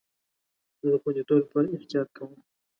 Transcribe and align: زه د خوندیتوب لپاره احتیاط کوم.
زه 0.79 0.85
د 0.93 0.95
خوندیتوب 1.01 1.37
لپاره 1.43 1.73
احتیاط 1.75 2.09
کوم. 2.17 2.31